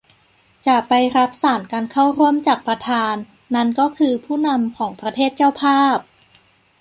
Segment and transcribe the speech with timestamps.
[0.67, 3.13] จะไปรับสาส์นการเข้าร่วมจากประธาน
[3.55, 5.97] นั้นก็คือผู้นำของประเทศเจ้าภาพ